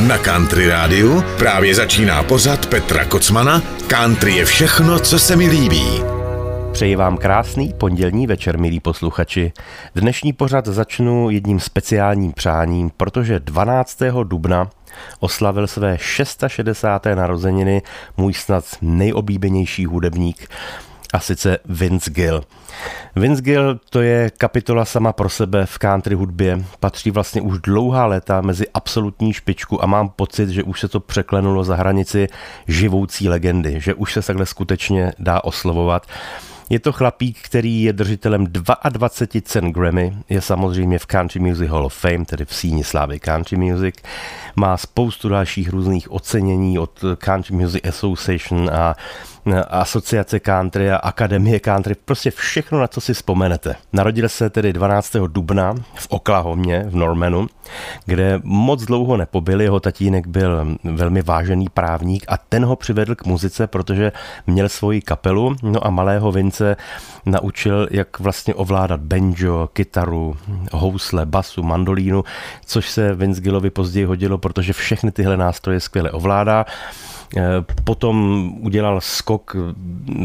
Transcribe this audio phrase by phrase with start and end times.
[0.00, 6.02] Na Country Rádiu právě začíná pořad Petra Kocmana Country je všechno, co se mi líbí.
[6.72, 9.52] Přeji vám krásný pondělní večer, milí posluchači.
[9.94, 13.98] Dnešní pořad začnu jedním speciálním přáním, protože 12.
[14.24, 14.70] dubna
[15.20, 17.06] oslavil své 660.
[17.06, 17.82] narozeniny
[18.16, 20.48] můj snad nejoblíbenější hudebník,
[21.14, 22.44] a sice Vince Gill.
[23.16, 28.06] Vince Gill to je kapitola sama pro sebe v country hudbě, patří vlastně už dlouhá
[28.06, 32.28] léta mezi absolutní špičku a mám pocit, že už se to překlenulo za hranici
[32.68, 36.06] živoucí legendy, že už se takhle skutečně dá oslovovat.
[36.70, 39.08] Je to chlapík, který je držitelem 22
[39.42, 43.56] cen Grammy, je samozřejmě v Country Music Hall of Fame, tedy v síni slávy Country
[43.56, 43.94] Music.
[44.56, 48.94] Má spoustu dalších různých ocenění od Country Music Association a
[49.68, 53.76] asociace country a akademie country, prostě všechno, na co si vzpomenete.
[53.92, 55.16] Narodil se tedy 12.
[55.26, 57.46] dubna v Oklahomě v Normanu,
[58.06, 63.26] kde moc dlouho nepobyl, jeho tatínek byl velmi vážený právník a ten ho přivedl k
[63.26, 64.12] muzice, protože
[64.46, 66.76] měl svoji kapelu, no a malého Vince
[67.26, 70.36] naučil, jak vlastně ovládat banjo, kytaru,
[70.72, 72.24] housle, basu, mandolínu,
[72.66, 76.64] což se Vince Gillovi později hodilo, protože všechny tyhle nástroje skvěle ovládá.
[77.36, 77.42] Eh,
[77.84, 79.56] potom udělal skok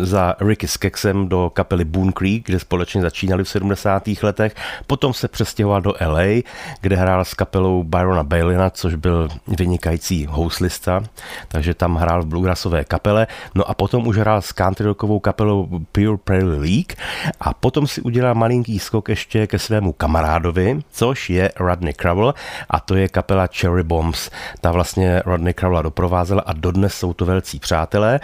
[0.01, 4.23] za Ricky Skexem do kapely Boone Creek, kde společně začínali v 70.
[4.23, 4.55] letech.
[4.87, 6.41] Potom se přestěhoval do LA,
[6.81, 11.03] kde hrál s kapelou Byrona Bailina, což byl vynikající houslista,
[11.47, 13.27] takže tam hrál v bluegrassové kapele.
[13.55, 16.93] No a potom už hrál s country rockovou kapelou Pure Prairie League
[17.39, 22.33] a potom si udělal malinký skok ještě ke svému kamarádovi, což je Rodney Crowell
[22.69, 24.29] a to je kapela Cherry Bombs.
[24.61, 28.19] Ta vlastně Rodney Crowella doprovázela a dodnes jsou to velcí přátelé.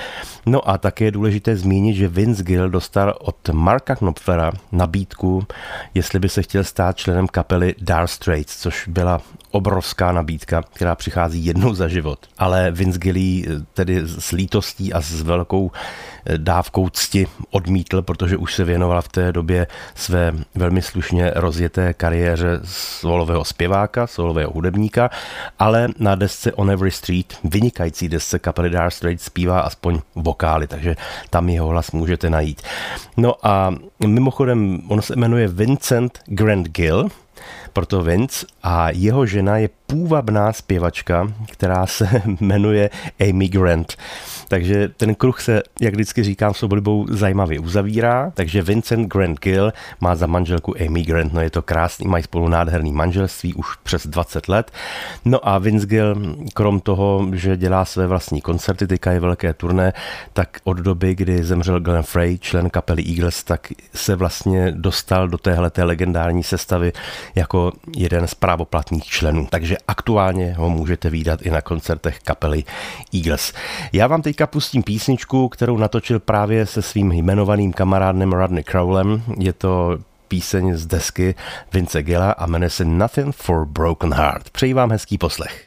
[0.45, 5.47] No a také je důležité zmínit, že Vince Gill dostal od Marka Knopflera nabídku,
[5.93, 11.45] jestli by se chtěl stát členem kapely Dark Straits, což byla obrovská nabídka, která přichází
[11.45, 12.19] jednou za život.
[12.37, 15.71] Ale Vince Gilly tedy s lítostí a s velkou
[16.37, 22.59] dávkou cti odmítl, protože už se věnoval v té době své velmi slušně rozjeté kariéře
[22.63, 25.09] solového zpěváka, solového hudebníka,
[25.59, 30.95] ale na desce On Every Street, vynikající desce kapely Dark Straits, zpívá aspoň vokály, takže
[31.29, 32.61] tam jeho hlas můžete najít.
[33.17, 33.75] No a
[34.07, 37.09] mimochodem, on se jmenuje Vincent Grant Gill,
[37.75, 43.93] proto Vince a jeho žena je půvabná zpěvačka, která se jmenuje Amy Grant.
[44.47, 48.31] Takže ten kruh se, jak vždycky říkám, s oblibou zajímavě uzavírá.
[48.33, 51.33] Takže Vincent Grant Gill má za manželku Amy Grant.
[51.33, 54.71] No je to krásný, mají spolu nádherný manželství už přes 20 let.
[55.25, 59.93] No a Vince Gill, krom toho, že dělá své vlastní koncerty, teďka je velké turné,
[60.33, 65.37] tak od doby, kdy zemřel Glenn Frey, člen kapely Eagles, tak se vlastně dostal do
[65.37, 66.93] téhle legendární sestavy
[67.35, 67.64] jako
[67.97, 69.47] jeden z právoplatných členů.
[69.49, 72.63] Takže aktuálně ho můžete výdat i na koncertech kapely
[73.13, 73.53] Eagles.
[73.93, 79.21] Já vám teďka pustím písničku, kterou natočil právě se svým jmenovaným kamarádem Rodney Crowlem.
[79.39, 81.35] Je to píseň z desky
[81.73, 84.49] Vince Gilla a jmenuje se Nothing for Broken Heart.
[84.49, 85.65] Přeji vám hezký poslech.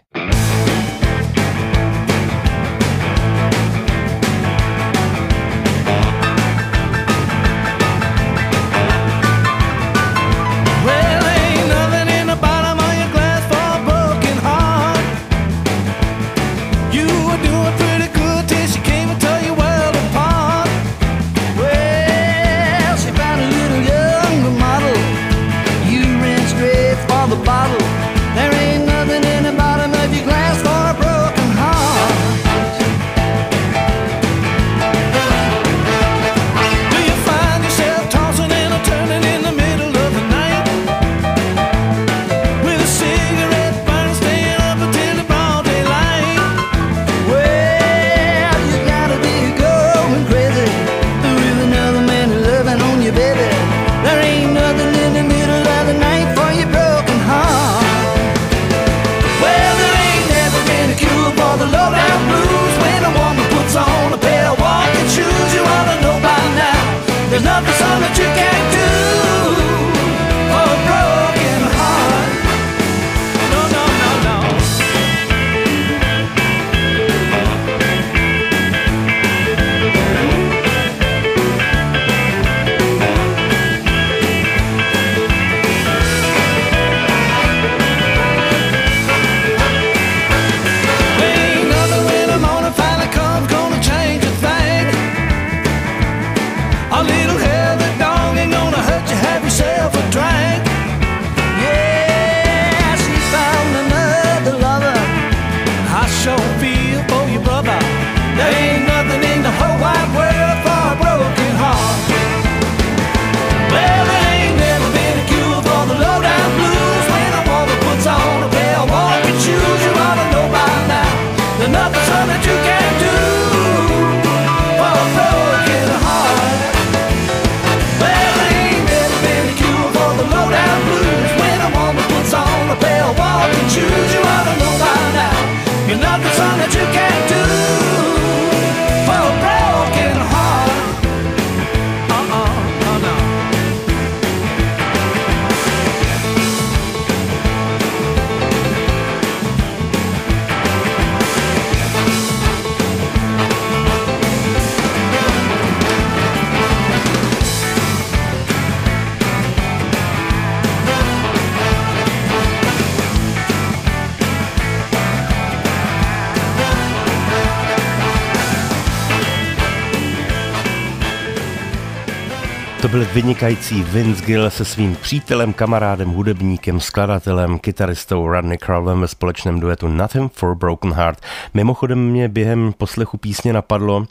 [172.98, 179.60] Byl vynikající Vince Gill se svým přítelem, kamarádem, hudebníkem, skladatelem, kytaristou Rodney Crowlem ve společném
[179.60, 181.20] duetu Nothing for Broken Heart.
[181.54, 184.06] Mimochodem mě během poslechu písně napadlo,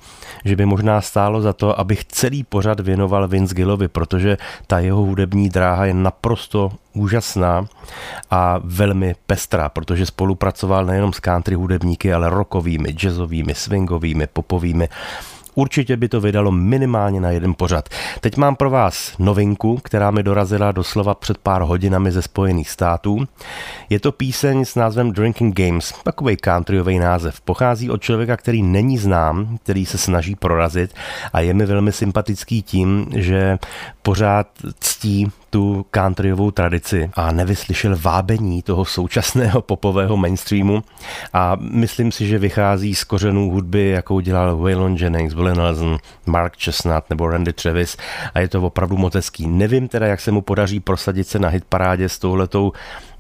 [0.45, 4.37] že by možná stálo za to, abych celý pořad věnoval Vince Gillovi, protože
[4.67, 7.65] ta jeho hudební dráha je naprosto úžasná
[8.31, 14.89] a velmi pestrá, protože spolupracoval nejenom s country hudebníky, ale rockovými, jazzovými, swingovými, popovými
[15.57, 17.89] Určitě by to vydalo minimálně na jeden pořad.
[18.21, 23.25] Teď mám pro vás novinku, která mi dorazila doslova před pár hodinami ze Spojených států.
[23.89, 27.42] Je to píseň s názvem Drinking Games, takový countryový název.
[27.42, 30.94] Pochází od člověka, který není znám, který se snaží prorazit
[31.33, 33.57] a je mi velmi sympatický tím, že
[34.07, 34.48] pořád
[34.80, 40.83] ctí tu countryovou tradici a nevyslyšel vábení toho současného popového mainstreamu
[41.33, 46.54] a myslím si, že vychází z kořenů hudby, jakou dělal Waylon Jennings, Willie Nelson, Mark
[46.63, 47.98] Chestnut nebo Randy Travis
[48.33, 49.48] a je to opravdu moc hezký.
[49.48, 52.71] Nevím teda, jak se mu podaří prosadit se na hitparádě s touhletou,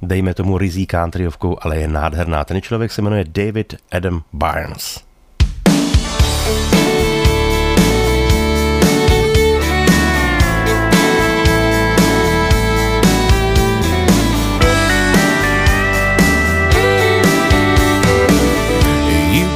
[0.01, 2.43] dejme tomu rizí countryovkou, ale je nádherná.
[2.43, 5.06] Ten člověk se jmenuje David Adam Barnes.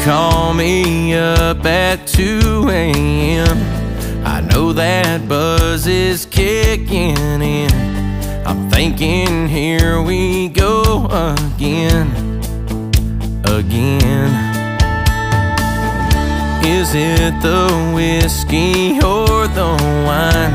[0.03, 4.25] Call me up at 2 a.m.
[4.25, 7.71] I know that buzz is kicking in.
[8.45, 12.07] I'm thinking, here we go again,
[13.45, 14.31] again.
[16.65, 19.77] Is it the whiskey or the
[20.07, 20.51] wine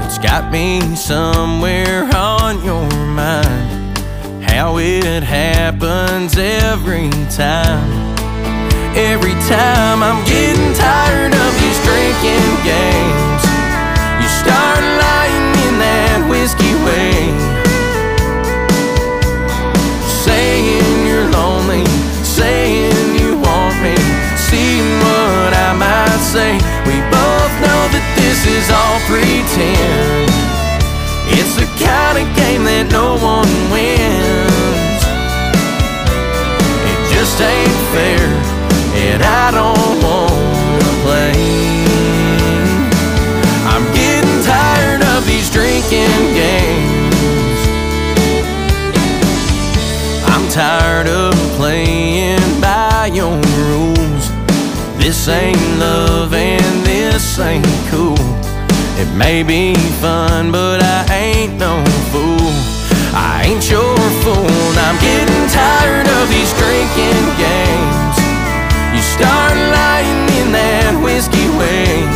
[0.00, 3.98] that's got me somewhere on your mind?
[4.44, 8.11] How it happens every time
[8.96, 13.42] every time I'm getting tired of these drinking games.
[14.20, 17.32] You start lying in that whiskey way,
[20.04, 21.88] saying you're lonely,
[22.20, 23.96] saying you want me,
[24.36, 26.52] seeing what I might say.
[26.84, 30.28] We both know that this is all pretend.
[31.32, 35.00] It's the kind of game that no one wins.
[36.84, 38.61] It just ain't fair
[39.10, 41.34] and I don't wanna play.
[43.72, 47.60] I'm getting tired of these drinking games.
[50.32, 54.24] I'm tired of playing by your rules.
[54.98, 58.22] This ain't love and this ain't cool.
[59.02, 61.82] It may be fun, but I ain't no
[62.12, 62.52] fool.
[63.14, 64.72] I ain't your fool.
[64.86, 68.11] I'm getting tired of these drinking games.
[68.94, 72.06] You start lying in that whiskey way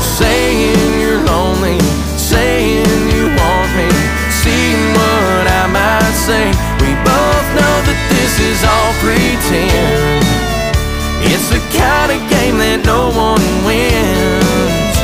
[0.00, 1.82] Saying you're lonely
[2.32, 3.88] Saying you want me.
[4.40, 6.46] Seeing what I might say.
[6.80, 10.24] We both know that this is all pretend.
[11.28, 14.96] It's the kind of game that no one wins.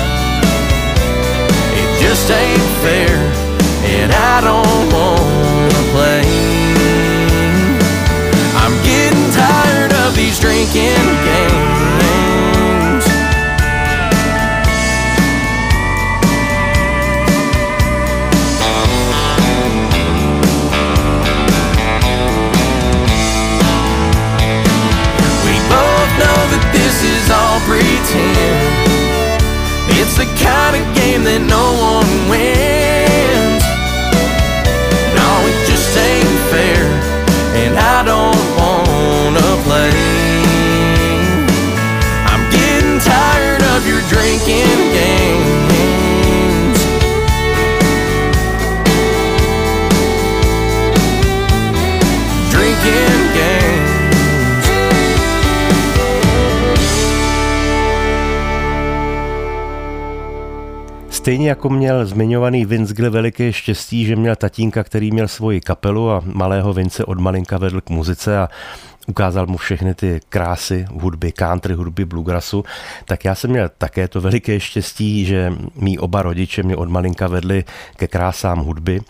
[1.81, 3.15] It just ain't fair
[3.85, 5.38] And I don't wanna
[27.99, 28.79] pretend.
[29.99, 33.65] It's the kind of game that no one wins.
[35.19, 36.87] No, it just ain't fair,
[37.59, 39.91] and I don't wanna play.
[42.31, 44.88] I'm getting tired of your drinking
[61.29, 66.23] Stejně jako měl zmiňovaný Vince veliké štěstí, že měl tatínka, který měl svoji kapelu a
[66.25, 68.49] malého Vince od malinka vedl k muzice a
[69.07, 72.65] ukázal mu všechny ty krásy hudby, country hudby, bluegrassu,
[73.05, 77.27] tak já jsem měl také to veliké štěstí, že mý oba rodiče mě od malinka
[77.27, 77.65] vedli
[77.97, 79.01] ke krásám hudby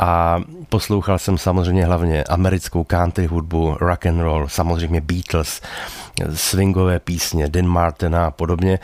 [0.00, 5.60] a poslouchal jsem samozřejmě hlavně americkou country hudbu, rock and roll, samozřejmě Beatles,
[6.34, 8.78] swingové písně, Dean Martina a podobně.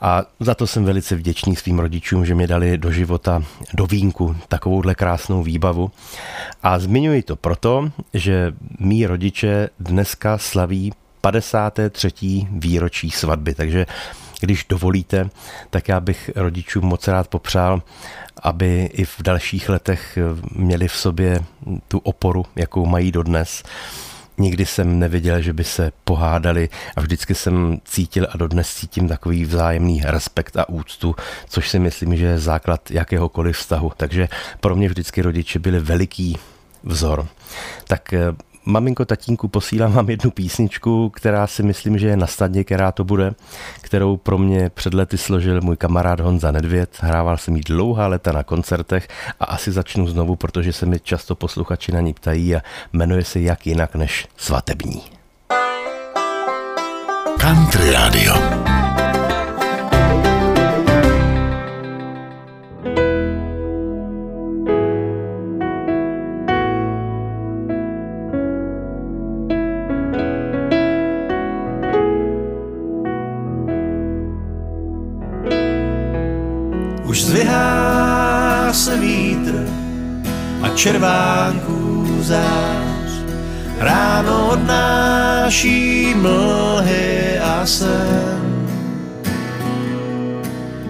[0.00, 3.42] A za to jsem velice vděčný svým rodičům, že mi dali do života,
[3.74, 5.90] do vínku, takovouhle krásnou výbavu.
[6.62, 12.12] A zmiňuji to proto, že mý rodiče dneska slaví 53.
[12.50, 13.86] výročí svatby, takže
[14.40, 15.30] když dovolíte,
[15.70, 17.82] tak já bych rodičům moc rád popřál,
[18.42, 20.18] aby i v dalších letech
[20.54, 21.40] měli v sobě
[21.88, 23.62] tu oporu, jakou mají dodnes.
[24.38, 29.44] Nikdy jsem neviděl, že by se pohádali a vždycky jsem cítil a dodnes cítím takový
[29.44, 31.16] vzájemný respekt a úctu,
[31.48, 33.92] což si myslím, že je základ jakéhokoliv vztahu.
[33.96, 34.28] Takže
[34.60, 36.36] pro mě vždycky rodiče byli veliký
[36.84, 37.26] vzor.
[37.84, 38.32] Tak eh,
[38.70, 43.04] Maminko, tatínku, posílám vám jednu písničku, která si myslím, že je na stadně, která to
[43.04, 43.34] bude,
[43.80, 46.90] kterou pro mě před lety složil můj kamarád Honza Nedvěd.
[47.00, 49.08] Hrával jsem jí dlouhá leta na koncertech
[49.40, 52.60] a asi začnu znovu, protože se mi často posluchači na ní ptají a
[52.92, 55.02] jmenuje se jak jinak než Svatební.
[57.40, 58.34] Country Radio.
[80.78, 83.10] Červánků zář.
[83.78, 88.68] Ráno odnáší mlhy a sen.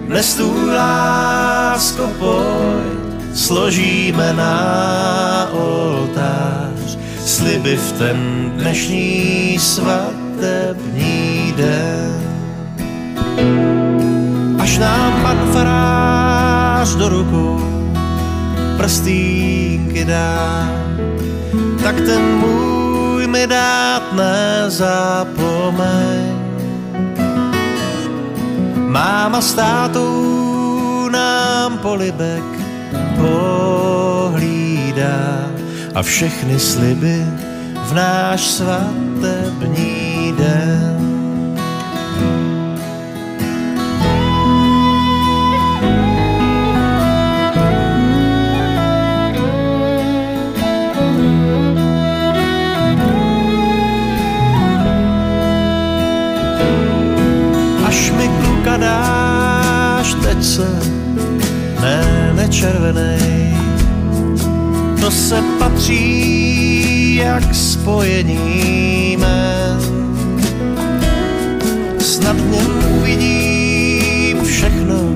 [0.07, 12.21] Dnes tu lásko pojď, složíme na oltář sliby v ten dnešní svatební den.
[14.59, 17.78] Až nám pan farář do ruku
[18.79, 20.71] prstínky dá,
[21.83, 25.19] tak ten můj mi dát nezapomeň.
[28.87, 32.43] Máma s tátou nám polibek
[33.19, 34.71] pohlídá
[35.95, 37.25] a všechny sliby
[37.83, 39.88] v náš svatební
[60.43, 60.79] se
[61.81, 63.57] ne, nečervenej.
[65.01, 69.79] To se patří jak spojení men.
[71.99, 72.67] Snad v něm
[72.99, 75.15] uvidím všechno,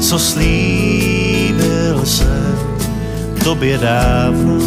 [0.00, 2.58] co slíbil jsem
[3.44, 4.58] tobě dávno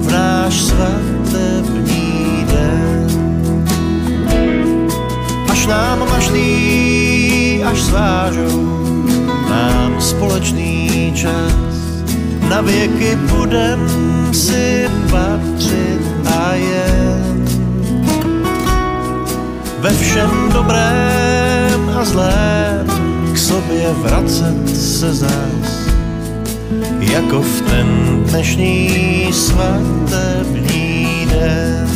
[0.00, 3.06] v náš svatební den.
[5.50, 8.85] Až nám mašlí až zvážou
[10.16, 11.76] společný čas.
[12.48, 13.80] Na věky budem
[14.32, 16.00] si patřit
[16.38, 17.44] a jen
[19.78, 22.86] ve všem dobrém a zlém
[23.32, 25.88] k sobě vracet se zás,
[27.00, 27.86] jako v ten
[28.26, 31.95] dnešní svatební den.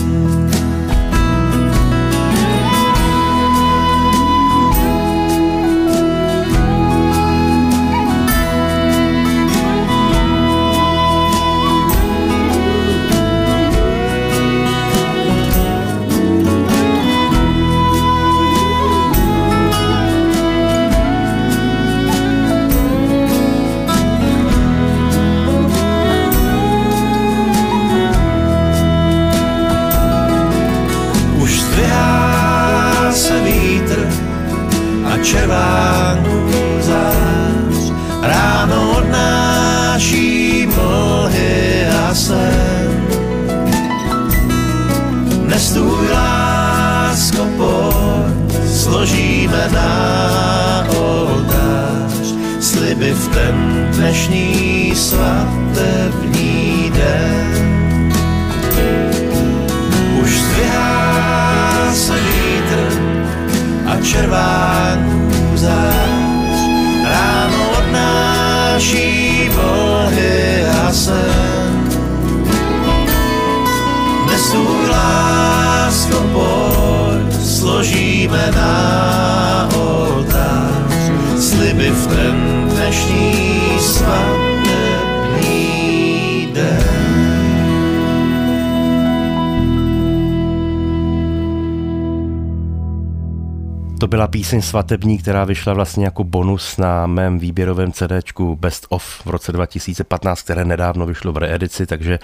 [94.01, 99.23] To byla píseň svatební, která vyšla vlastně jako bonus na mém výběrovém CDčku Best of
[99.25, 102.19] v roce 2015, které nedávno vyšlo v reedici, takže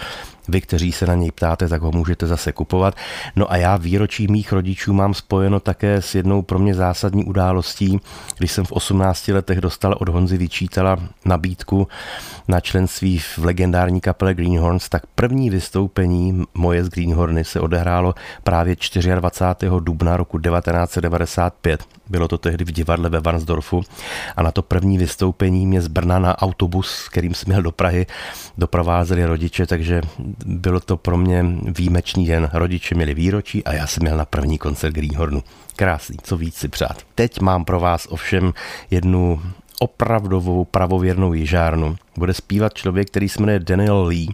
[0.49, 2.95] vy, kteří se na něj ptáte, tak ho můžete zase kupovat.
[3.37, 8.00] No a já výročí mých rodičů mám spojeno také s jednou pro mě zásadní událostí,
[8.38, 11.88] když jsem v 18 letech dostal od Honzy Vyčítala nabídku
[12.49, 18.14] na členství v legendární kapele Greenhorns, tak první vystoupení moje z Greenhorny se odehrálo
[18.45, 18.76] právě
[19.16, 19.71] 24.
[19.80, 21.66] dubna roku 1995.
[22.09, 23.83] Bylo to tehdy v divadle ve Varnsdorfu
[24.37, 28.07] a na to první vystoupení mě z Brna na autobus, kterým jsem měl do Prahy,
[28.59, 30.03] doprovázeli rodiče, takže
[30.47, 32.51] bylo to pro mě výjimečný den.
[32.53, 35.43] Rodiče měli výročí a já jsem měl na první koncert Greenhornu.
[35.77, 37.03] Krásný, co víc si přát.
[37.15, 38.53] Teď mám pro vás ovšem
[38.91, 39.43] jednu
[39.80, 41.97] opravdovou pravověrnou jižárnu.
[42.16, 44.28] Bude zpívat člověk, který se jmenuje Daniel Lee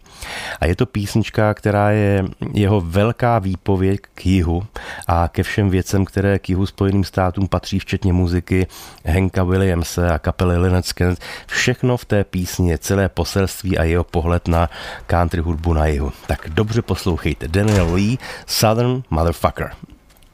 [0.60, 4.66] a je to písnička, která je jeho velká výpověď k jihu
[5.06, 8.66] a ke všem věcem, které k jihu Spojeným státům patří, včetně muziky
[9.04, 11.18] Henka Williamse a kapely Lynyrd Skynyrd.
[11.46, 14.70] Všechno v té písni je celé poselství a jeho pohled na
[15.06, 16.12] country hudbu na jihu.
[16.26, 17.48] Tak dobře poslouchejte.
[17.48, 19.70] Daniel Lee, Southern Motherfucker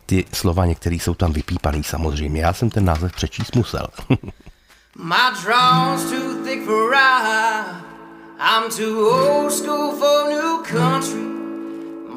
[0.08, 2.40] ty slova některý jsou tam vypípaný samozřejmě.
[2.40, 3.86] Já jsem ten název přečíst musel.
[5.00, 7.84] My draw's too thick for ride.
[8.36, 11.22] I'm too old school for new country.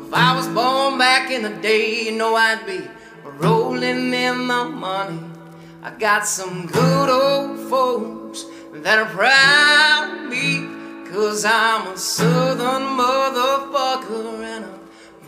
[0.04, 2.82] If I was born back in the day, you know I'd be
[3.24, 3.84] rolling
[4.16, 5.20] in the money.
[5.84, 10.68] I got some good old folks that are proud of me.
[11.12, 14.80] Cause I'm a southern motherfucker and I'm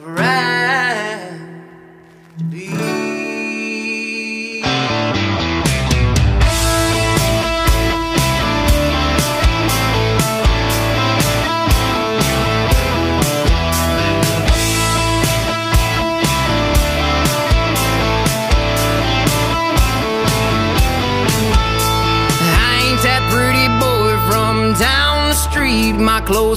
[0.01, 1.39] proud
[2.39, 2.92] to be.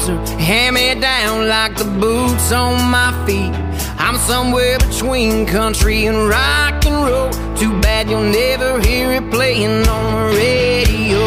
[0.06, 3.52] Closer hand me down like the boots on my feet.
[3.98, 7.30] I'm somewhere between country and rock and roll.
[7.56, 11.22] Too bad you'll never hear it playing on the radio.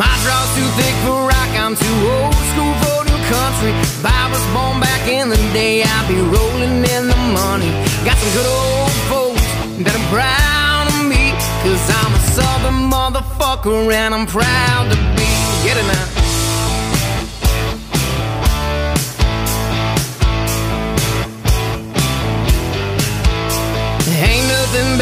[0.00, 3.72] My draw's too thick for rock, I'm too old school for new country.
[3.84, 7.70] If I was born back in the day, I'd be rolling in the money.
[8.04, 9.44] Got some good old folks
[9.84, 11.32] that are proud of me.
[11.64, 15.28] Cause I'm a southern motherfucker and I'm proud to be.
[15.66, 16.19] Get it now.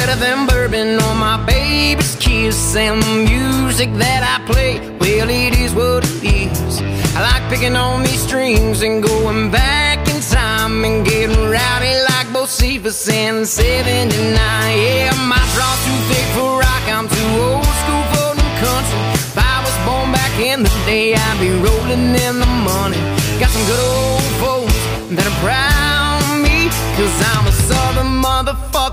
[0.08, 4.80] Better than bourbon on my baby's kiss and the music that I play.
[5.00, 6.80] Well, it is what it is.
[7.14, 12.28] I like picking on these strings and going back in time and getting rowdy like
[12.32, 14.08] Bocephus and 79.
[14.08, 16.84] Yeah, my draw's too thick for rock.
[16.88, 19.00] I'm too old school for new country.
[19.12, 23.00] If I was born back in the day, I'd be rolling in the money.
[23.40, 24.78] Got some good old folks
[25.16, 25.77] that are proud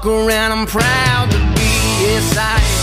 [0.08, 1.72] and I'm proud to be,
[2.04, 2.76] yes I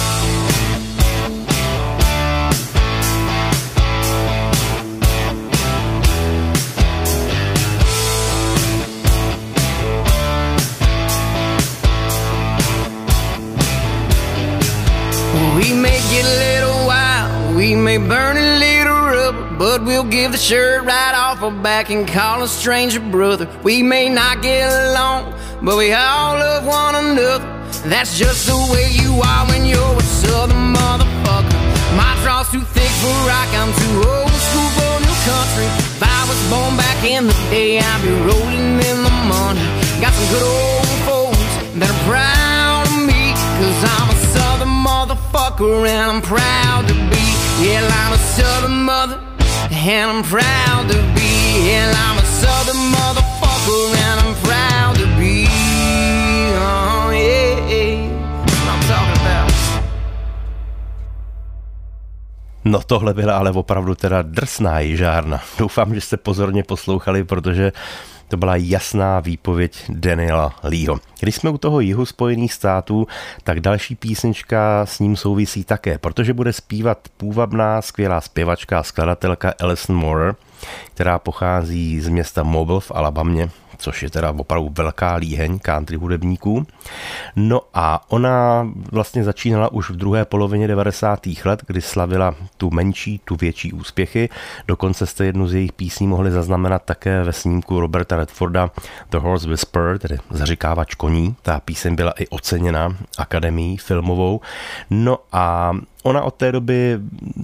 [15.57, 20.33] We may get a little wild, we may burn a little rubber, but we'll give
[20.33, 23.49] the shirt right off our back and call a stranger brother.
[23.63, 27.47] We may not get along, but we all love one another.
[27.87, 31.63] That's just the way you are when you're a southern motherfucker.
[31.97, 35.69] My draw's too thick for rock, I'm too old school for new country.
[35.95, 39.63] If I was born back in the day, I'd be rolling in the money.
[40.03, 41.39] Got some good old folks
[41.79, 47.25] that are proud of me, cause I'm a southern motherfucker and I'm proud to be.
[47.63, 49.21] Yeah, I'm a southern mother,
[49.71, 51.71] and I'm proud to be.
[51.71, 54.32] Yeah, I'm a southern motherfucker and I'm
[62.65, 65.41] No tohle byla ale opravdu teda drsná jižárna.
[65.59, 67.73] Doufám, že jste pozorně poslouchali, protože
[68.29, 71.01] to byla jasná výpověď Daniela Leeho.
[71.21, 73.07] Když jsme u toho jihu Spojených států,
[73.45, 79.55] tak další písnička s ním souvisí také, protože bude zpívat půvabná skvělá zpěvačka a skladatelka
[79.61, 80.33] Alison Moore,
[80.95, 83.51] která pochází z města Mobile v Alabamě
[83.83, 86.67] což je teda opravdu velká líheň country hudebníků.
[87.37, 91.21] No a ona vlastně začínala už v druhé polovině 90.
[91.45, 94.29] let, kdy slavila tu menší, tu větší úspěchy.
[94.69, 98.71] Dokonce jste jednu z jejich písní mohli zaznamenat také ve snímku Roberta Redforda
[99.11, 101.37] The Horse Whisperer, tedy zařikávač koní.
[101.43, 104.41] Ta píseň byla i oceněna akademií filmovou.
[104.91, 106.99] No a Ona od té doby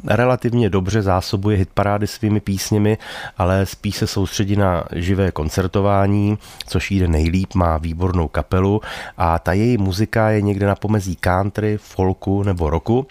[0.06, 2.98] relativně dobře zásobuje hitparády svými písněmi,
[3.38, 8.80] ale spíš se soustředí na živé koncertování, což jde nejlíp, má výbornou kapelu
[9.16, 13.06] a ta její muzika je někde na pomezí country, folku nebo roku.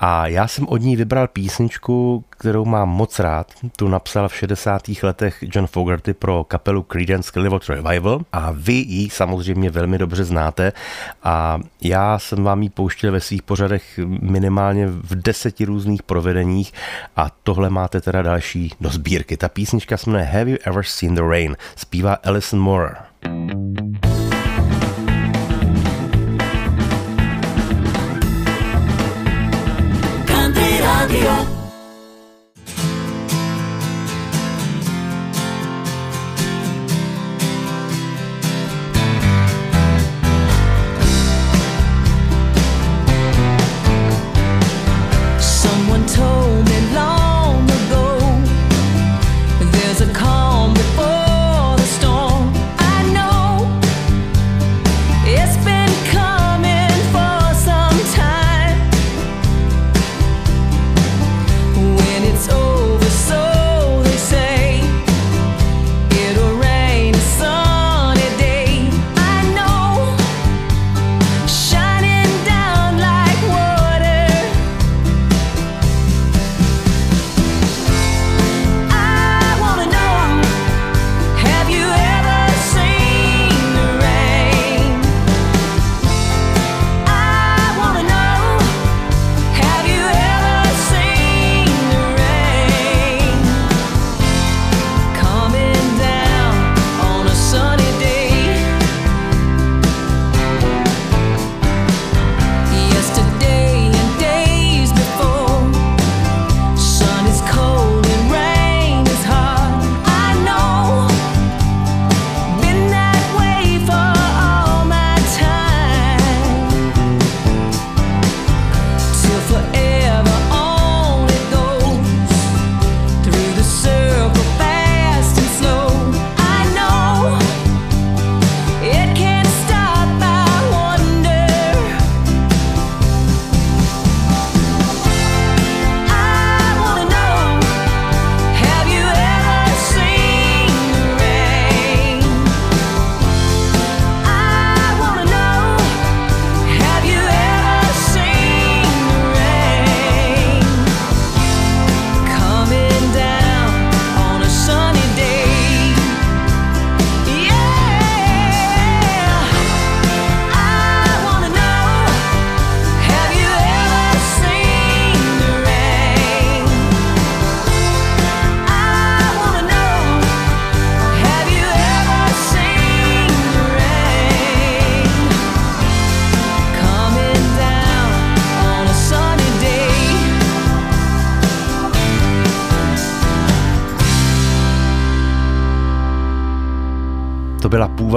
[0.00, 3.52] A já jsem od ní vybral písničku, kterou mám moc rád.
[3.76, 4.82] Tu napsal v 60.
[5.02, 10.72] letech John Fogerty pro kapelu Creedence Clearwater Revival a vy ji samozřejmě velmi dobře znáte
[11.22, 16.72] a já jsem vám ji pouštěl ve svých pořadech minimálně v deseti různých provedeních
[17.16, 19.36] a tohle máte teda další do sbírky.
[19.36, 21.56] Ta písnička se jmenuje Have You Ever Seen the Rain?
[21.76, 22.94] Zpívá Alison Moore.
[31.04, 31.63] Radio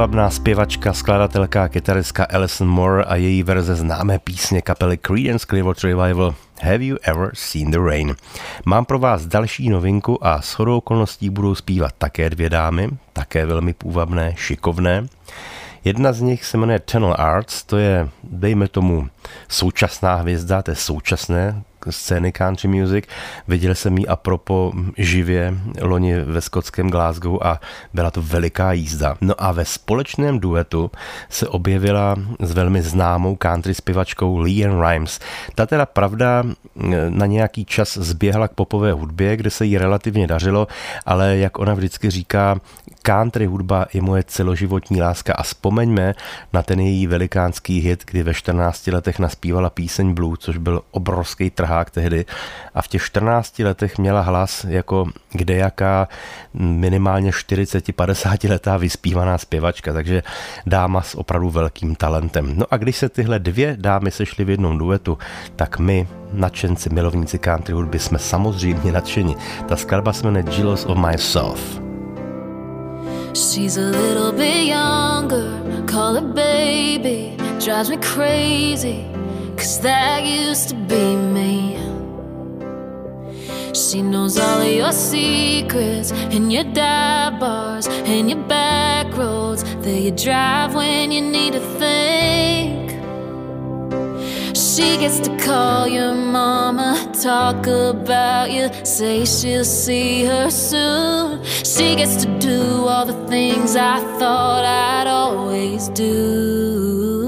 [0.08, 5.89] půvabná zpěvačka, skladatelka a kytaristka Alison Moore a její verze známé písně kapely Creedence Clearwater
[5.89, 8.15] Revival Have You Ever Seen the Rain?
[8.65, 13.46] Mám pro vás další novinku a s chodou okolností budou zpívat také dvě dámy, také
[13.46, 15.08] velmi půvabné, šikovné.
[15.86, 19.08] Jedna z nich se jmenuje Channel Arts, to je, dejme tomu,
[19.48, 23.06] současná hvězda, to je současné scény country music.
[23.47, 24.17] Viděl jsem ji a
[24.97, 27.60] živě loni ve skotském Glasgow a
[27.93, 29.17] byla to veliká jízda.
[29.21, 30.91] No a ve společném duetu
[31.30, 35.19] se objevila s velmi známou country zpěvačkou Leanne Rimes.
[35.56, 36.43] Ta teda pravda
[37.10, 40.67] na nějaký čas zběhla k popové hudbě, kde se jí relativně dařilo,
[41.06, 42.60] ale jak ona vždycky říká,
[43.02, 46.13] country hudba je moje celoživotní láska a vzpomeňme
[46.54, 51.50] na ten její velikánský hit, kdy ve 14 letech naspívala píseň Blue, což byl obrovský
[51.50, 52.25] trhák tehdy
[52.75, 56.07] a v těch 14 letech měla hlas jako kdejaká
[56.53, 60.23] minimálně 40-50 letá vyspívaná zpěvačka, takže
[60.65, 62.53] dáma s opravdu velkým talentem.
[62.57, 65.17] No a když se tyhle dvě dámy sešly v jednom duetu,
[65.55, 69.35] tak my, nadšenci, milovníci country hudby, jsme samozřejmě nadšeni.
[69.67, 71.87] Ta skladba se jmenuje Jealous of Myself.
[73.33, 75.45] She's a little bit younger,
[75.85, 77.37] call her baby.
[77.59, 79.05] Drives me crazy,
[79.58, 81.78] cause that used to be me.
[83.74, 90.00] She knows all of your secrets and your dive bars and your back roads that
[90.00, 92.91] you drive when you need to think.
[94.56, 101.43] She gets to call your mama, talk about you, say she'll see her soon.
[101.43, 107.26] She gets to do all the things I thought I'd always do.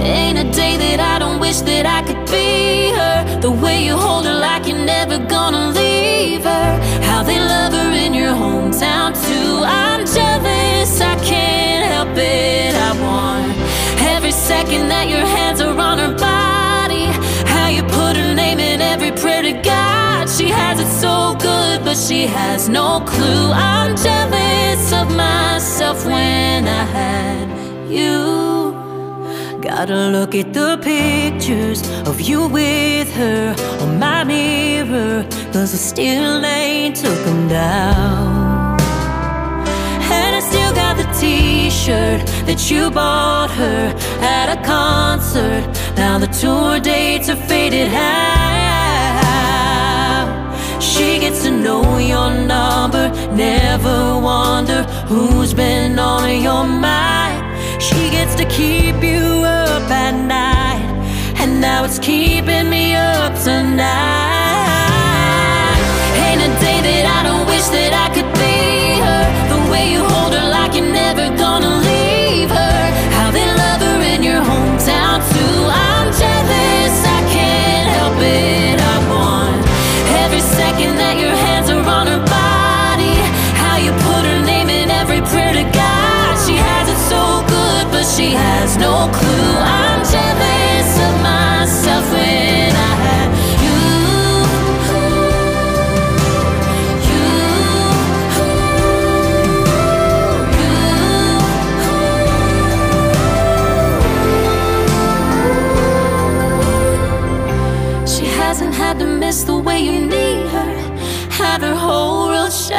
[0.00, 3.40] Ain't a day that I don't wish that I could be her.
[3.40, 6.80] The way you hold her like you're never gonna leave her.
[7.02, 9.62] How they love her in your hometown too.
[9.64, 12.74] I'm jealous, I can't help it.
[12.74, 13.56] I want
[14.14, 17.06] every second that your hands are on her body.
[17.48, 20.28] How you put her name in every prayer to God.
[20.28, 23.50] She has it so good, but she has no clue.
[23.52, 28.65] I'm jealous of myself when I had you.
[29.68, 36.44] Gotta look at the pictures of you with her on my mirror, cause I still
[36.44, 38.80] ain't took them down.
[40.18, 45.66] And I still got the t shirt that you bought her at a concert.
[45.96, 48.36] Now the tour dates are faded out.
[50.80, 57.42] She gets to know your number, never wonder who's been on your mind.
[57.82, 59.25] She gets to keep you
[61.60, 64.25] now it's keeping me up tonight.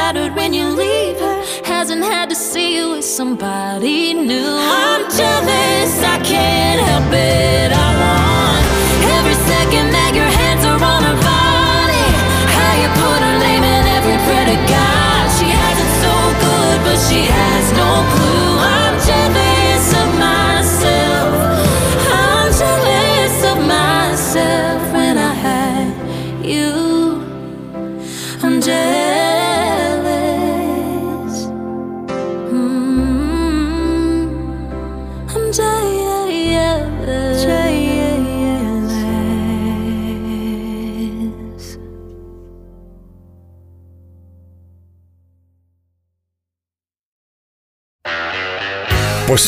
[0.07, 1.43] Shattered when you leave her.
[1.65, 4.57] Hasn't had to see you with somebody new.
[4.57, 7.46] I'm jealous, I can't help it.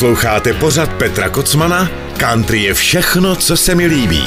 [0.00, 1.88] Posloucháte pořad Petra Kocmana?
[2.18, 4.22] Country je všechno, co se mi líbí.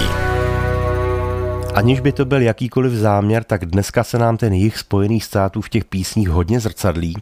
[1.73, 5.69] Aniž by to byl jakýkoliv záměr, tak dneska se nám ten jich Spojených států v
[5.69, 7.15] těch písních hodně zrcadlí,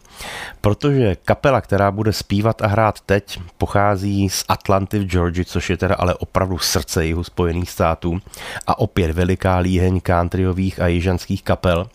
[0.60, 5.76] protože kapela, která bude zpívat a hrát teď, pochází z Atlanty v Georgii, což je
[5.76, 8.18] teda ale opravdu srdce jihu Spojených států
[8.66, 11.86] a opět veliká líheň countryových a jižanských kapel.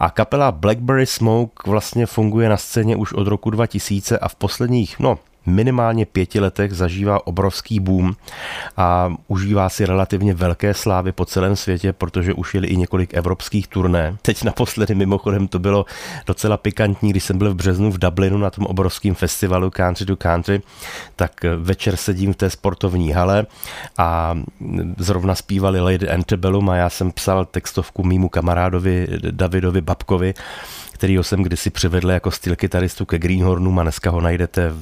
[0.00, 4.98] A kapela Blackberry Smoke vlastně funguje na scéně už od roku 2000 a v posledních,
[4.98, 8.14] no, minimálně pěti letech zažívá obrovský boom
[8.76, 13.68] a užívá si relativně velké slávy po celém světě, protože už jeli i několik evropských
[13.68, 14.16] turné.
[14.22, 15.84] Teď naposledy mimochodem to bylo
[16.26, 20.16] docela pikantní, když jsem byl v březnu v Dublinu na tom obrovském festivalu Country to
[20.16, 20.62] Country,
[21.16, 23.46] tak večer sedím v té sportovní hale
[23.98, 24.38] a
[24.98, 30.34] zrovna zpívali Lady Antebellum a já jsem psal textovku mýmu kamarádovi Davidovi Babkovi,
[31.04, 34.72] kterýho jsem kdysi přivedl jako styl kytaristu ke Greenhornům a dneska ho najdete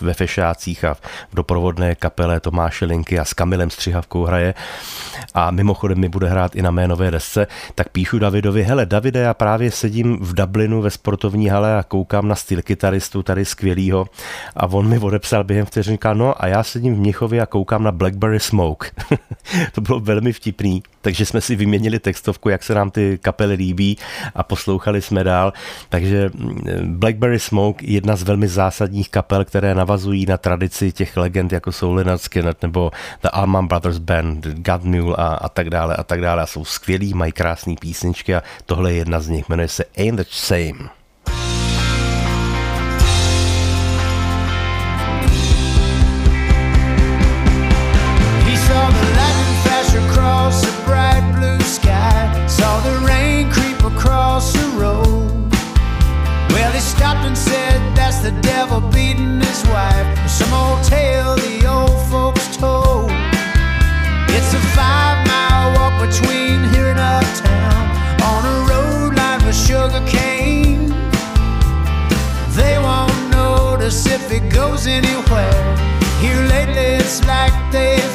[0.00, 1.00] ve fešácích a v
[1.34, 4.54] doprovodné kapele Tomáše Linky a s Kamilem Střihavkou hraje.
[5.34, 9.20] A mimochodem mi bude hrát i na mé nové desce, tak píšu Davidovi, hele Davide,
[9.20, 14.06] já právě sedím v Dublinu ve sportovní hale a koukám na styl kytaristu tady skvělýho.
[14.56, 17.82] A on mi odepsal během vteřin, říká, no a já sedím v Mnichově a koukám
[17.82, 18.90] na Blackberry Smoke.
[19.72, 23.98] to bylo velmi vtipný, takže jsme si vyměnili textovku, jak se nám ty kapely líbí
[24.34, 25.52] a poslouchali jsme dál.
[25.88, 26.30] Takže
[26.84, 31.92] Blackberry Smoke jedna z velmi zásadních kapel, které navazují na tradici těch legend, jako jsou
[31.92, 32.90] Leonard Skinner nebo
[33.22, 36.42] The Allman Brothers Band, God Mule a, a tak dále a tak dále.
[36.42, 40.18] A jsou skvělí, mají krásné písničky a tohle je jedna z nich, jmenuje se Ain't
[40.18, 41.03] the Same.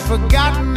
[0.09, 0.68] Forgotten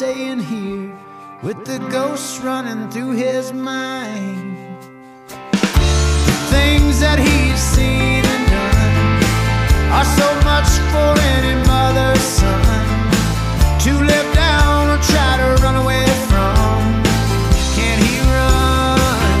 [0.00, 0.98] staying here
[1.42, 4.56] with the ghosts running through his mind.
[5.28, 9.20] The things that he's seen and done
[9.92, 12.64] are so much for any mother's son
[13.84, 16.80] to live down or try to run away from.
[17.76, 19.36] Can he run?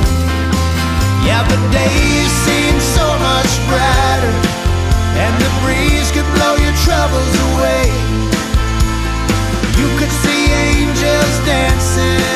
[1.24, 4.36] Yeah, the days seem so much brighter,
[5.24, 7.79] and the breeze could blow your troubles away
[10.50, 12.29] angels dancing.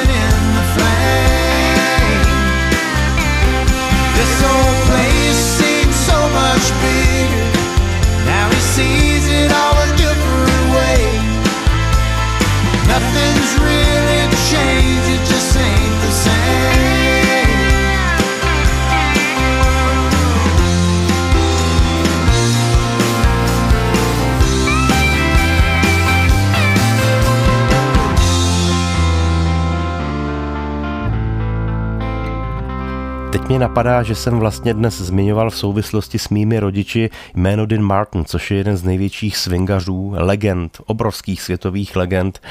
[33.45, 37.83] Teď mě napadá, že jsem vlastně dnes zmiňoval v souvislosti s mými rodiči jméno Dean
[37.83, 42.43] Martin, což je jeden z největších swingařů, legend, obrovských světových legend,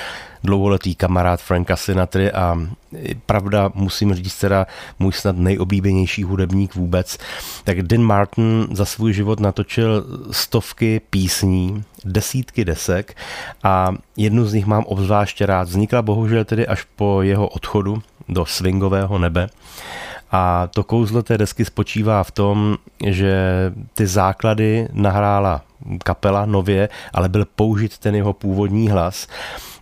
[0.44, 2.58] dlouholetý kamarád Franka Sinatry a
[3.26, 4.68] pravda, musím říct teda
[5.00, 7.18] můj snad nejoblíbenější hudebník vůbec.
[7.64, 13.18] Tak Dean Martin za svůj život natočil stovky písní, desítky desek
[13.64, 15.68] a jednu z nich mám obzvláště rád.
[15.68, 19.50] Vznikla bohužel tedy až po jeho odchodu do swingového nebe.
[20.36, 23.34] A to kouzlo té desky spočívá v tom, že
[23.94, 25.62] ty základy nahrála
[26.04, 29.28] kapela nově, ale byl použit ten jeho původní hlas.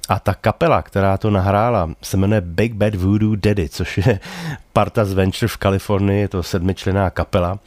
[0.09, 4.19] A ta kapela, která to nahrála, se jmenuje Big Bad Voodoo Daddy, což je
[4.73, 7.59] parta z Venture v Kalifornii, je to sedmičlená kapela.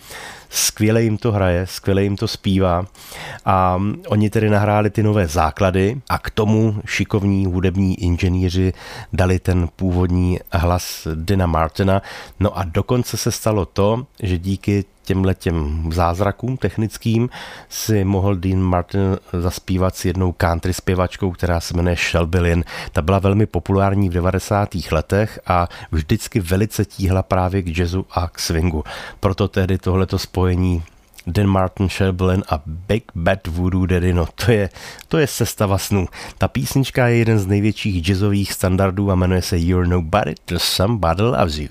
[0.50, 2.86] Skvěle jim to hraje, skvěle jim to zpívá
[3.44, 8.72] a oni tedy nahráli ty nové základy a k tomu šikovní hudební inženýři
[9.12, 12.02] dali ten původní hlas Dina Martina.
[12.40, 17.28] No a dokonce se stalo to, že díky těmhle těm zázrakům technickým
[17.68, 22.64] si mohl Dean Martin zaspívat s jednou country zpěvačkou, která se jmenuje Shelby Lynn.
[22.92, 24.68] Ta byla velmi populární v 90.
[24.92, 28.84] letech a vždycky velice tíhla právě k jazzu a k swingu.
[29.20, 30.82] Proto tehdy tohleto spojení
[31.26, 34.70] Dan Martin Shelblin a Big Bad Voodoo Daddy, no to je,
[35.08, 36.06] to je sestava snů.
[36.38, 41.22] Ta písnička je jeden z největších jazzových standardů a jmenuje se You're Nobody Till Somebody
[41.22, 41.68] Loves You.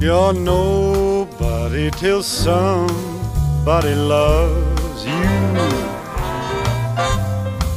[0.00, 5.28] You're nobody till somebody loves you.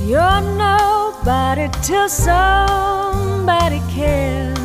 [0.05, 4.55] You're nobody till somebody cares.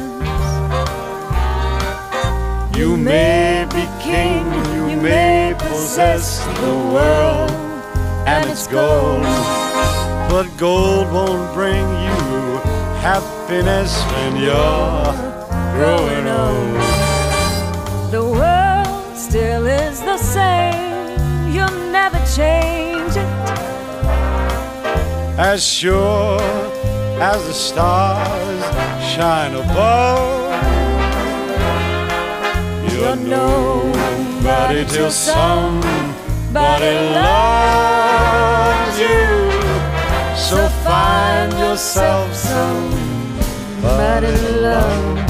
[2.77, 4.45] You may be king,
[4.75, 7.51] you may possess the world
[8.29, 9.23] and its gold,
[10.29, 12.61] but gold won't bring you
[13.01, 15.15] happiness when you're
[15.73, 16.96] growing old.
[19.37, 21.53] Still is the same.
[21.53, 23.29] You'll never change it.
[25.39, 26.41] As sure
[27.21, 28.65] as the stars
[29.13, 30.55] shine above,
[32.91, 39.53] you're nobody till somebody loves you.
[40.49, 44.33] So find yourself somebody
[44.63, 45.26] love.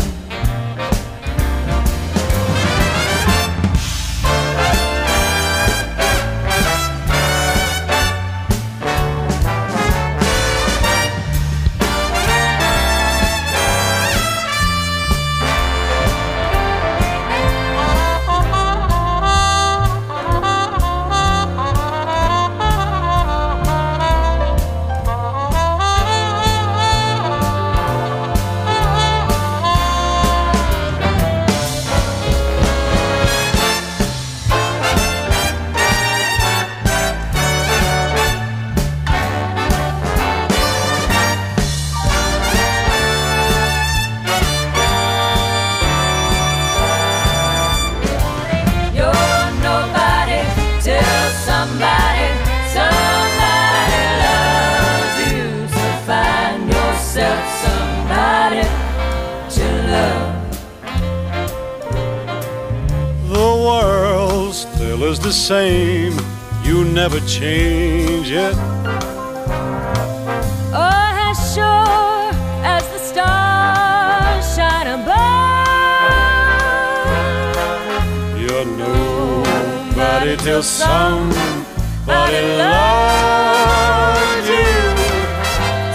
[78.56, 84.72] You're nobody till somebody loves you.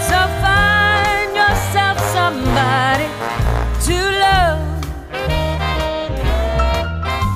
[0.08, 3.08] So find yourself somebody
[3.86, 4.62] to love.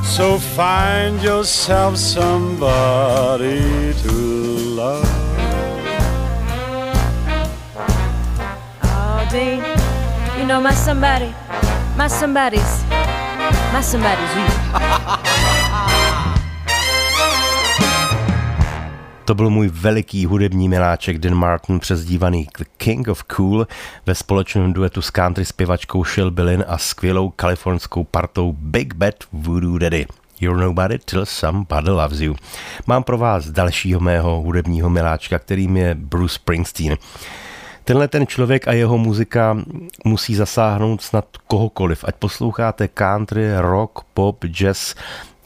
[0.06, 4.12] So find yourself somebody to
[4.78, 5.10] love.
[8.84, 9.60] Oh, Dean,
[10.38, 11.34] you know my somebody,
[11.96, 12.65] my somebody's,
[13.76, 14.46] my somebody's you.
[19.24, 23.66] To byl můj veliký hudební miláček Dan Martin, přezdívaný The King of Cool,
[24.06, 29.78] ve společném duetu s country zpěvačkou Shil Billin a skvělou kalifornskou partou Big Bad Voodoo
[29.78, 30.06] Daddy.
[30.40, 32.36] You're nobody till somebody loves you.
[32.86, 36.96] Mám pro vás dalšího mého hudebního miláčka, kterým je Bruce Springsteen.
[37.86, 39.58] Tenhle ten člověk a jeho muzika
[40.04, 44.94] musí zasáhnout snad kohokoliv, ať posloucháte country, rock, pop, jazz,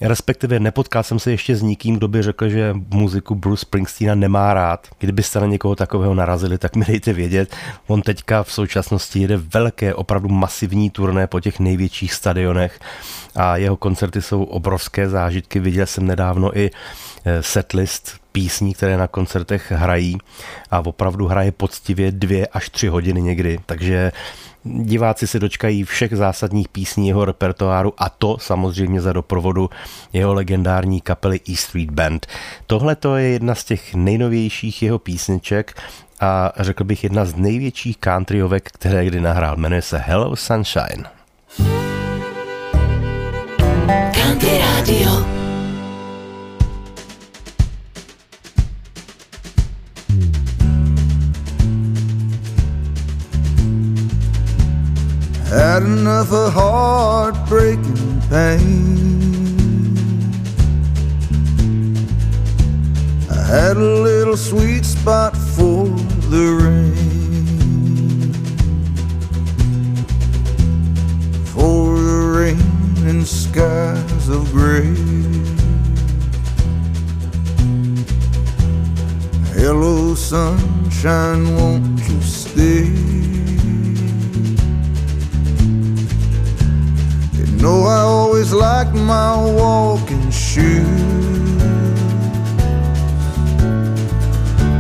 [0.00, 4.54] Respektive nepotkal jsem se ještě s nikým, kdo by řekl, že muziku Bruce Springsteena nemá
[4.54, 4.88] rád.
[4.98, 7.56] Kdybyste na někoho takového narazili, tak mi dejte vědět.
[7.86, 12.80] On teďka v současnosti jede velké, opravdu masivní turné po těch největších stadionech
[13.36, 15.60] a jeho koncerty jsou obrovské zážitky.
[15.60, 16.70] Viděl jsem nedávno i
[17.24, 20.18] eh, setlist písní, které na koncertech hrají
[20.70, 24.12] a opravdu hraje poctivě dvě až tři hodiny někdy, takže
[24.64, 29.70] diváci se dočkají všech zásadních písní jeho repertoáru a to samozřejmě za doprovodu
[30.12, 32.26] jeho legendární kapely E Street Band.
[32.66, 35.82] Tohle to je jedna z těch nejnovějších jeho písniček
[36.20, 39.56] a řekl bych jedna z největších countryovek, které kdy nahrál.
[39.56, 41.04] Jmenuje se Hello Sunshine.
[44.12, 45.39] Country Radio.
[55.72, 59.96] Had enough of heartbreaking pain.
[63.30, 65.86] I had a little sweet spot for
[66.34, 66.96] the rain.
[71.54, 74.92] For the rain and skies of gray.
[79.54, 83.49] Hello, sunshine, won't you stay?
[87.60, 90.86] Know I always like my walking shoes.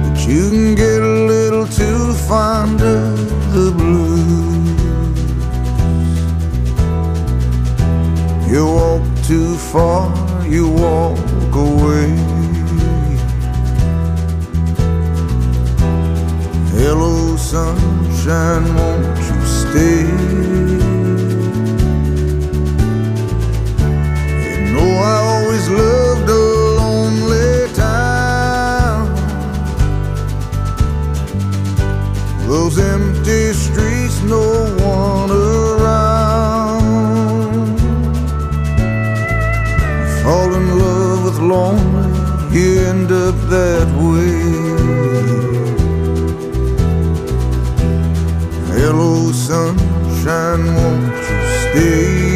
[0.02, 4.40] But you can get a little too fond of the blues.
[8.50, 10.10] You walk too far,
[10.46, 12.10] you walk away.
[16.78, 20.59] Hello, sunshine, won't you stay?
[25.70, 26.32] Loved a
[26.80, 29.14] lonely town.
[32.48, 34.46] Those empty streets, no
[34.96, 36.80] one around.
[40.22, 42.10] Fall in love with lonely,
[42.56, 44.38] you end up that way.
[48.74, 52.29] Hello, sunshine, won't you stay?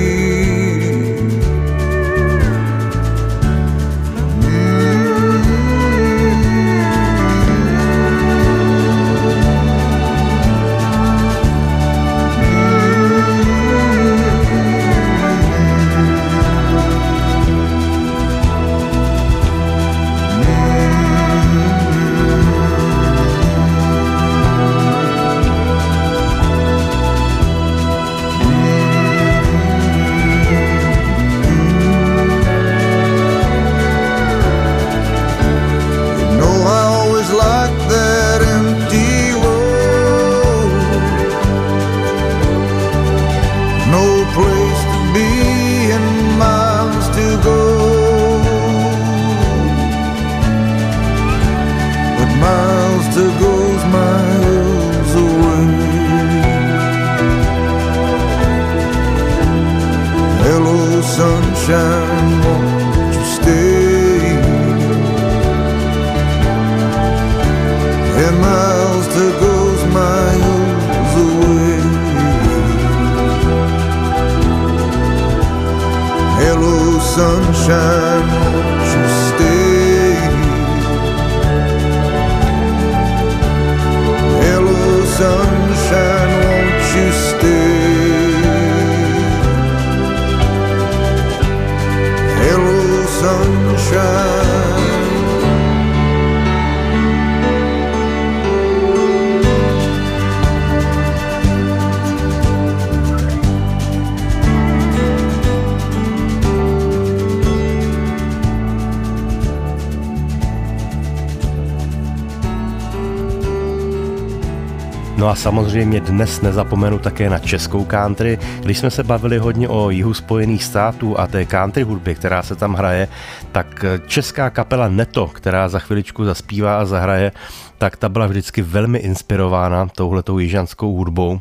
[115.25, 118.39] No a samozřejmě dnes nezapomenu také na českou country.
[118.61, 122.57] Když jsme se bavili hodně o jihu Spojených států a té country hudbě, která se
[122.57, 123.09] tam hraje,
[123.53, 127.33] tak česká kapela Neto, která za chviličku zaspívá a zahraje,
[127.79, 131.41] tak ta byla vždycky velmi inspirována touhletou jižanskou hudbou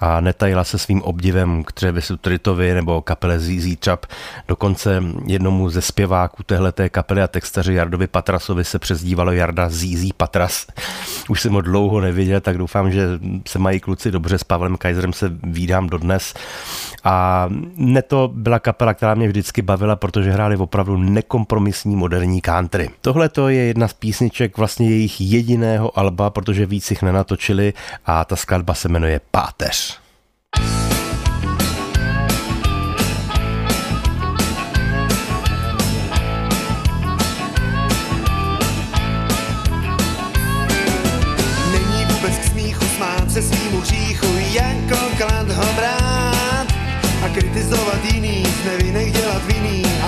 [0.00, 4.06] a netajila se svým obdivem k Travisu Tritovi nebo kapele ZZ Top.
[4.48, 10.66] Dokonce jednomu ze zpěváků téhleté kapely a textaři Jardovi Patrasovi se přezdívalo Jarda ZZ Patras.
[11.28, 13.08] Už jsem ho dlouho neviděl, tak doufám, že
[13.48, 14.38] se mají kluci dobře.
[14.38, 16.34] S Pavlem Kaiserem se vídám dodnes.
[17.04, 22.90] A Neto byla kapela, která mě vždycky bavila, protože hráli opravdu nekompromisní moderní country.
[23.00, 27.72] Tohle to je jedna z písniček vlastně jejich jediného alba, protože víc jich nenatočili
[28.06, 29.99] a ta skladba se jmenuje Páteř.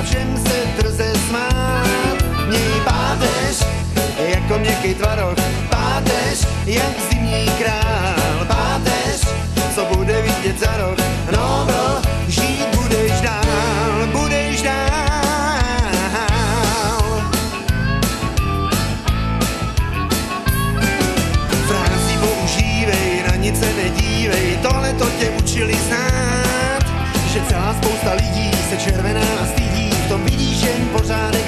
[0.05, 2.17] Všem se drze smát.
[2.49, 3.67] Měj páteř
[4.19, 5.35] jako měkký tvaroh,
[5.71, 9.29] páteř jak zimní král, páteř,
[9.75, 10.99] co bude vidět za rok,
[11.37, 14.83] no bro, žít budeš dál, budeš dál.
[21.67, 26.12] Frázi používej, na nic se nedívej, tohle to tě učili znát,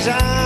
[0.05, 0.44] time.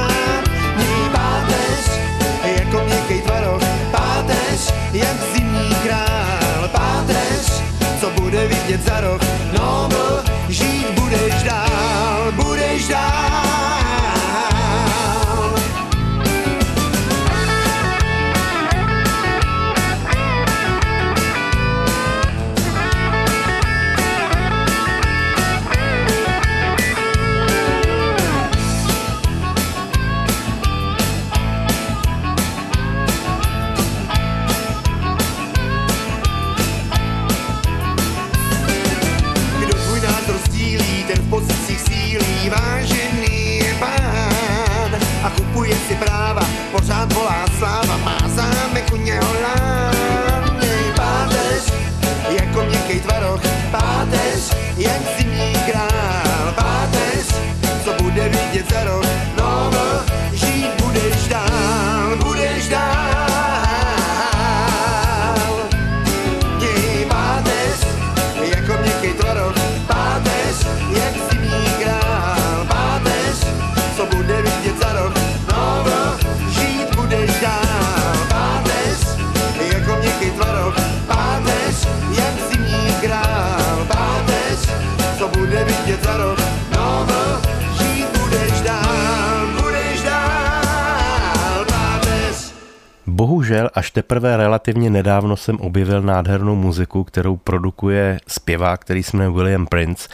[94.20, 100.08] Teprve relativně nedávno jsem objevil nádhernou muziku, kterou produkuje zpěvák, který se jmenuje William Prince.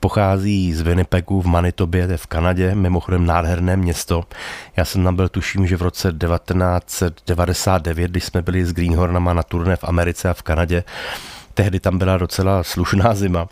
[0.00, 4.24] Pochází z Winnipegu v Manitobě, to je v Kanadě, mimochodem nádherné město.
[4.76, 9.42] Já jsem tam byl, tuším, že v roce 1999, když jsme byli s Greenhornama na
[9.42, 10.84] turné v Americe a v Kanadě,
[11.58, 13.48] tehdy tam byla docela slušná zima.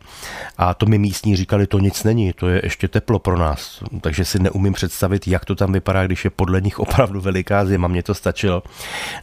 [0.59, 4.24] A to mi místní říkali, to nic není, to je ještě teplo pro nás, takže
[4.24, 8.02] si neumím představit, jak to tam vypadá, když je podle nich opravdu veliká zima, mně
[8.02, 8.62] to stačilo.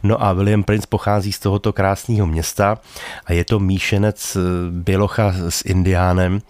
[0.02, 2.78] No a William Prince pochází z tohoto krásného města
[3.26, 6.40] a je to míšenec eh, Bělocha s Indiánem,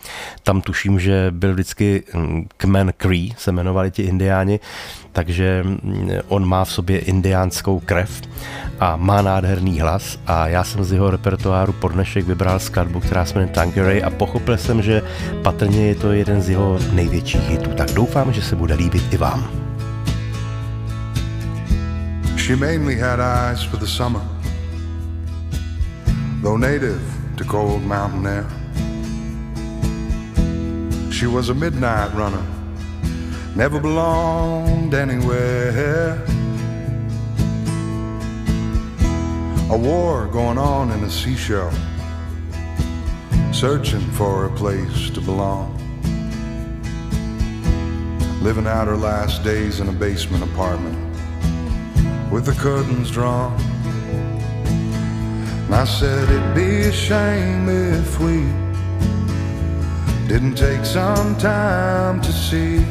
[0.43, 4.61] tam tuším, že byl vždycky hm, kmen Cree, se jmenovali ti indiáni,
[5.15, 8.23] takže hm, on má v sobě indiánskou krev
[8.81, 13.25] a má nádherný hlas a já jsem z jeho repertoáru po dnešek vybral skladbu, která
[13.25, 15.03] se jmenuje Tanqueray a pochopil jsem, že
[15.43, 17.71] patrně je to jeden z jeho největších hitů.
[17.71, 19.51] Tak doufám, že se bude líbit i vám.
[22.37, 24.23] She mainly had eyes for the summer,
[26.43, 27.01] though native
[27.37, 28.45] to cold mountain air.
[31.11, 32.43] She was a midnight runner,
[33.55, 36.21] never belonged anywhere.
[39.71, 41.73] A war going on in a seashell,
[43.53, 45.73] searching for a place to belong.
[48.43, 50.99] Living out her last days in a basement apartment
[52.31, 53.59] with the curtains drawn.
[55.67, 58.43] And I said it'd be a shame if we
[60.29, 62.85] didn't take some time to see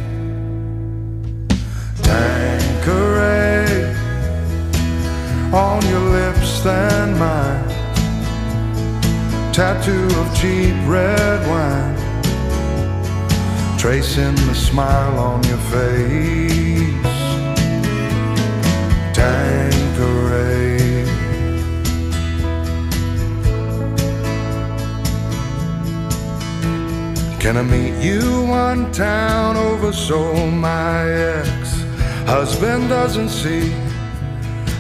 [2.03, 3.95] Tanqueray
[5.53, 7.69] on your lips than mine.
[9.53, 11.95] Tattoo of cheap red wine,
[13.77, 17.13] tracing the smile on your face.
[19.13, 20.53] Tanqueray.
[27.39, 31.62] Can I meet you one town over so my ex
[32.25, 33.69] husband doesn't see?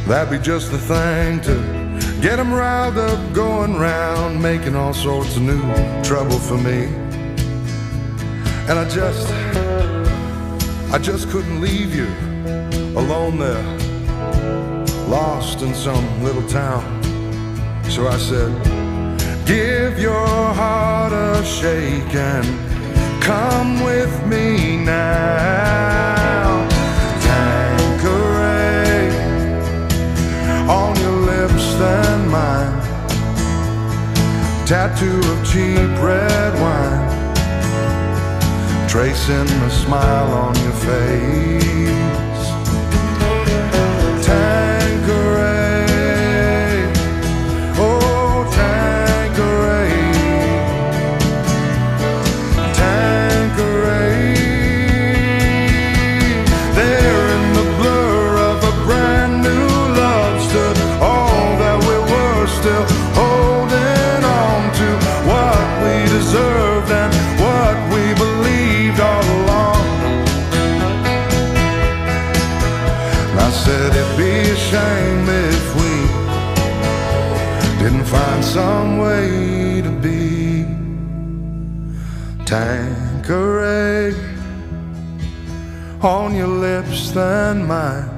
[0.07, 1.55] That'd be just the thing to
[2.21, 5.61] get him riled up, going round, making all sorts of new
[6.03, 6.85] trouble for me.
[8.69, 9.29] And I just,
[10.93, 12.07] I just couldn't leave you
[12.97, 13.63] alone there,
[15.07, 16.81] lost in some little town.
[17.89, 18.51] So I said,
[19.45, 26.42] Give your heart a shake and come with me now.
[34.65, 37.09] Tattoo of cheap red wine,
[38.87, 42.32] tracing the smile on your face.
[83.23, 84.13] Tanqueray
[86.01, 88.09] on your lips than mine.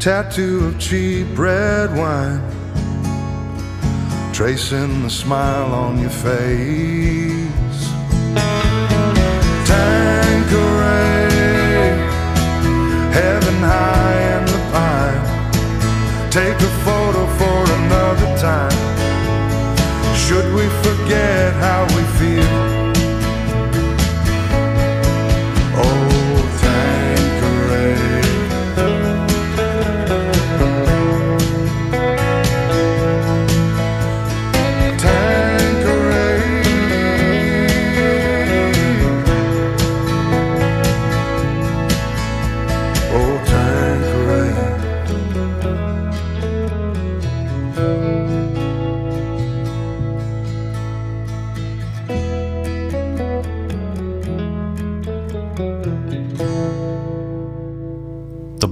[0.00, 2.42] Tattoo of cheap red wine,
[4.32, 7.86] tracing the smile on your face.
[9.68, 11.30] Tanqueray,
[13.12, 15.22] heaven high in the pine.
[16.32, 18.76] Take a photo for another time.
[20.16, 22.53] Should we forget how we feel?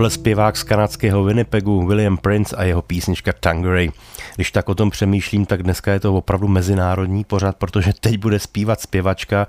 [0.03, 3.91] Byl zpěvák z kanadského Winnipegu William Prince a jeho písnička Tangeray.
[4.35, 8.39] Když tak o tom přemýšlím, tak dneska je to opravdu mezinárodní pořad, protože teď bude
[8.39, 9.47] zpívat zpěvačka,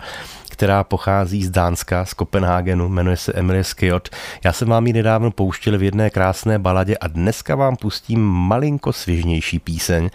[0.49, 4.09] která pochází z Dánska, z Kopenhagenu, jmenuje se Emilie Skiot.
[4.43, 8.93] Já jsem vám ji nedávno pouštěl v jedné krásné baladě a dneska vám pustím malinko
[8.93, 10.09] svěžnější píseň.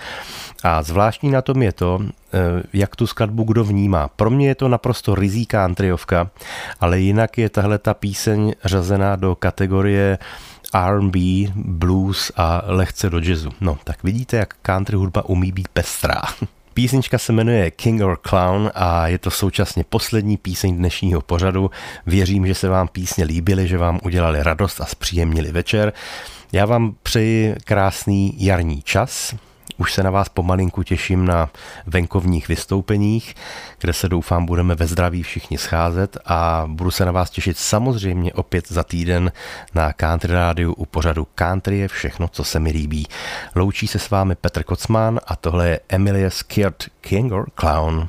[0.63, 4.09] A zvláštní na tom je to, eh, jak tu skladbu kdo vnímá.
[4.09, 6.31] Pro mě je to naprosto rizí countryovka,
[6.81, 10.19] ale jinak je tahle ta píseň řazená do kategorie
[10.75, 11.19] R&B,
[11.55, 13.51] blues a lehce do jazzu.
[13.61, 16.23] No, tak vidíte, jak country hudba umí být pestrá.
[16.75, 21.71] Písnička se jmenuje King or Clown a je to současně poslední píseň dnešního pořadu.
[22.07, 25.93] Věřím, že se vám písně líbily, že vám udělali radost a zpříjemnili večer.
[26.53, 29.35] Já vám přeji krásný jarní čas,
[29.77, 31.51] už se na vás pomalinku těším na
[31.87, 33.35] venkovních vystoupeních,
[33.81, 38.33] kde se doufám budeme ve zdraví všichni scházet a budu se na vás těšit samozřejmě
[38.33, 39.33] opět za týden
[39.75, 43.07] na Country Rádiu u pořadu Country je všechno, co se mi líbí.
[43.55, 48.09] Loučí se s vámi Petr Kocman a tohle je Emilia Skirt King or Clown.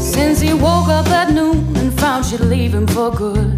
[0.00, 3.53] Since he woke up at noon and found she'd leave him for good.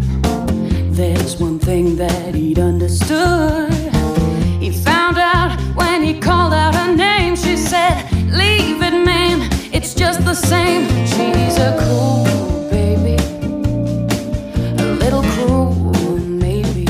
[1.27, 3.73] was one thing that he'd understood.
[4.61, 7.35] He found out when he called out her name.
[7.35, 10.83] She said, Leave it, man, it's just the same.
[11.05, 12.23] She's a cool
[12.69, 13.17] baby,
[14.81, 16.85] a little cruel, maybe.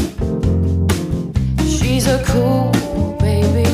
[1.77, 2.69] She's a cool
[3.17, 3.67] baby.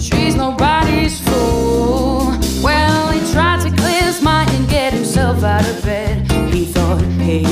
[0.00, 2.32] She's nobody's fool.
[2.62, 6.30] Well, he tried to clear his mind and get himself out of bed.
[6.54, 7.42] He thought, Hey,